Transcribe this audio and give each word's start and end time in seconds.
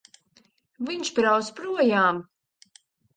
Viņš 0.87 1.11
brauc 1.19 1.51
projām! 1.59 2.23